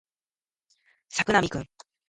[1.11, 1.67] 作並くん